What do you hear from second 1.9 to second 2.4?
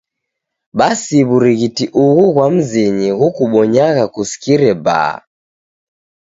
ughu